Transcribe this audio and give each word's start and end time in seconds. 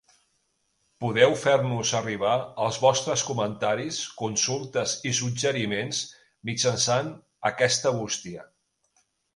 Podeu 1.03 1.35
fer-nos 1.41 1.91
arribar 1.99 2.31
els 2.65 2.79
vostres 2.85 3.25
comentaris, 3.29 4.01
consultes 4.25 4.97
i 5.11 5.13
suggeriments 5.21 6.03
mitjançant 6.51 7.15
aquesta 7.53 7.99
Bústia. 8.01 8.51